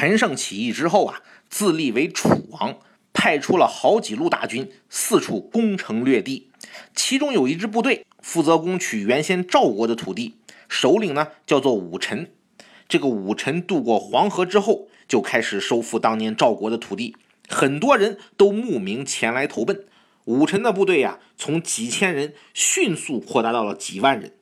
[0.00, 2.78] 陈胜起义之后啊，自立为楚王，
[3.12, 6.52] 派出了好几路大军四处攻城略地。
[6.94, 10.36] 其中有一支部队负责攻取原先赵国的土地，
[10.68, 12.30] 首领呢叫做武臣。
[12.86, 17.16] 这个武臣渡过黄河之后，就开始收复当年赵国的土地，
[17.48, 19.84] 很多人都慕名前来投奔。
[20.26, 24.34] 武臣的部队呀，从几千人迅速扩大到了几万人。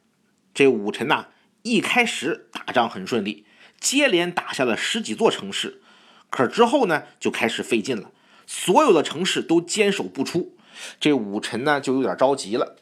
[0.52, 1.28] 这武臣呐，
[1.62, 3.46] 一开始打仗很顺利，
[3.80, 5.80] 接连打下了十几座城市。
[6.30, 8.10] 可之后呢，就开始费劲了，
[8.46, 10.56] 所有的城市都坚守不出。
[11.00, 12.76] 这武臣呢，就有点着急了。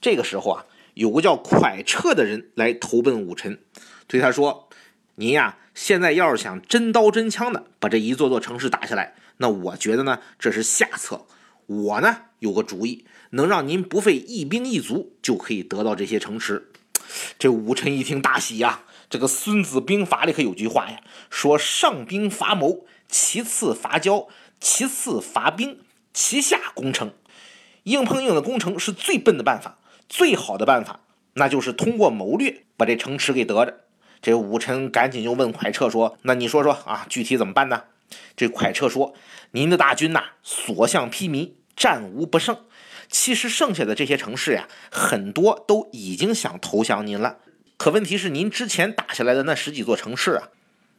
[0.00, 3.58] 这个时候啊，有个叫蒯彻的人来投奔武臣，
[4.06, 4.68] 对他说
[5.16, 11.26] ：“您呀，现在要是想真刀真枪的把这一座座城市打下来，那我觉得呢，这是下策。
[11.66, 16.70] 我呢。”有个主意，能让您不费一兵一卒就可以得到这些城池。
[17.38, 18.82] 这武臣一听大喜呀！
[19.10, 21.00] 这个《孙子兵法》里可有句话呀，
[21.30, 24.28] 说上兵伐谋，其次伐交，
[24.60, 25.80] 其次伐兵，
[26.12, 27.12] 其下攻城。
[27.84, 31.00] 硬碰硬的攻城是最笨的办法，最好的办法
[31.34, 33.74] 那就是通过谋略把这城池给得着。
[34.22, 37.84] 这武臣赶紧就问蒯彻说：“那你说说啊，具体怎么办呢？”
[38.36, 39.14] 这蒯彻说
[39.52, 42.56] ：“您的大军呐，所向披靡。”战无不胜，
[43.10, 47.38] 其实剩下的这些城市呀，很多都已经想投降您了。
[47.84, 50.48] 可问题是，您之前打下来的那十几座城市啊，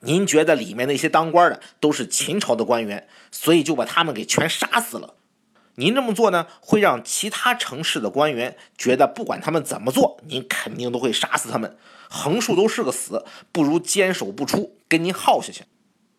[0.02, 5.16] 您觉得里面那些当官的都是秦朝的官员，所以就把他们给全杀死了。
[5.78, 11.75] 您这么做呢，会让其他城市的官员觉得，不管他们怎么做，您肯定都会杀死他们，
[12.08, 15.63] 横竖都是个死，不如坚守不出，跟您耗下去。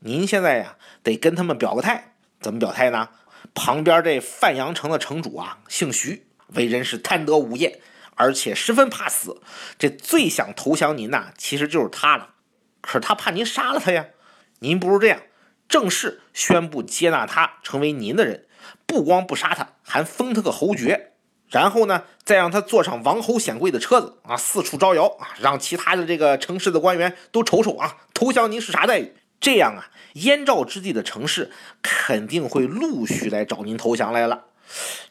[0.00, 3.10] 您现在呀，得跟他们表个态，怎么表态呢？
[3.54, 7.78] 旁边这范阳城的城主啊，姓徐，为人是贪得无厌，
[8.16, 9.40] 而且十分怕死。
[9.78, 12.30] 这最想投降您呐，其实就是他了。
[12.80, 14.06] 可是他怕您杀了他呀。
[14.58, 15.20] 您不如这样，
[15.68, 18.46] 正式宣布接纳他成为您的人，
[18.86, 21.12] 不光不杀他，还封他个侯爵。
[21.48, 29.14] 然后呢，再让他坐上王侯显贵的车子啊，四处招摇啊，让其他的这个城市的官员都瞅瞅啊，投降您是啥待遇？
[29.38, 31.52] 这样啊，燕赵之地的城市
[31.82, 34.46] 肯定会陆续来找您投降来了。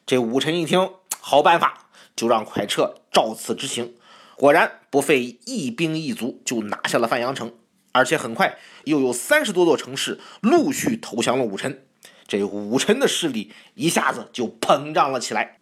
[0.05, 0.91] 这武臣一听，
[1.21, 1.84] 好办法，
[2.15, 3.95] 就让蒯彻照此执行。
[4.35, 7.53] 果然，不费一兵一卒就拿下了范阳城，
[7.91, 11.85] 而且很快又有三十多座城市陆续投降了武臣。
[12.27, 15.59] 这武臣的势力一下子就膨胀了起来。